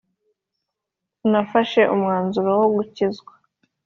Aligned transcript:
Nafashe 1.31 1.81
umwanzuro 1.93 2.49
wo 2.59 2.67
gukizwa 2.75 3.33